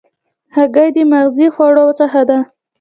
هګۍ 0.55 0.89
د 0.95 0.97
مغذي 1.11 1.47
خوړو 1.53 1.85
څخه 1.99 2.21
ده. 2.29 2.37